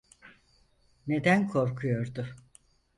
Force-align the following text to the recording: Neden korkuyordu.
Neden 1.07 1.47
korkuyordu. 1.47 2.25